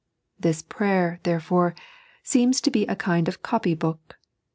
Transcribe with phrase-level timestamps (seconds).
[0.39, 1.75] This prayer, therefore,
[2.23, 4.17] seems to be a kind of copy book.